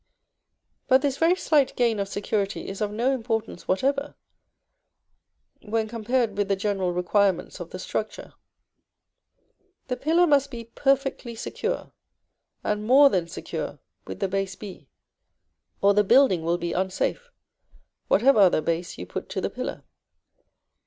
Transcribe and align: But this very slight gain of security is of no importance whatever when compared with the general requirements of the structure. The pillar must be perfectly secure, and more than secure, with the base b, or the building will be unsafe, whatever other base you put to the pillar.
But 0.87 1.03
this 1.03 1.17
very 1.19 1.35
slight 1.35 1.75
gain 1.75 1.99
of 1.99 2.07
security 2.07 2.67
is 2.67 2.81
of 2.81 2.91
no 2.91 3.11
importance 3.11 3.67
whatever 3.67 4.15
when 5.61 5.87
compared 5.87 6.35
with 6.39 6.47
the 6.47 6.55
general 6.55 6.91
requirements 6.91 7.59
of 7.59 7.69
the 7.69 7.77
structure. 7.77 8.33
The 9.89 9.97
pillar 9.97 10.25
must 10.25 10.49
be 10.49 10.63
perfectly 10.73 11.35
secure, 11.35 11.91
and 12.63 12.83
more 12.83 13.11
than 13.11 13.27
secure, 13.27 13.77
with 14.07 14.19
the 14.21 14.27
base 14.27 14.55
b, 14.55 14.89
or 15.83 15.93
the 15.93 16.03
building 16.03 16.41
will 16.43 16.57
be 16.57 16.73
unsafe, 16.73 17.29
whatever 18.07 18.39
other 18.39 18.59
base 18.61 18.97
you 18.97 19.05
put 19.05 19.29
to 19.29 19.39
the 19.39 19.51
pillar. 19.51 19.83